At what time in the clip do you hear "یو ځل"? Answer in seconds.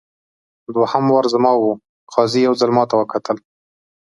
2.47-2.69